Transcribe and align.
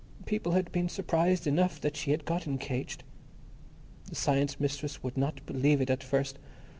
People 0.25 0.53
had 0.53 0.71
been 0.71 0.89
surprised 0.89 1.45
enough 1.45 1.79
that 1.79 1.95
she 1.95 2.09
had 2.09 2.25
got 2.25 2.47
engaged. 2.47 3.03
The 4.09 4.15
Science 4.15 4.59
Mistress 4.59 5.03
would 5.03 5.15
not 5.15 5.45
believe 5.45 5.79
it 5.79 5.91
at 5.91 6.01
first. 6.03 6.39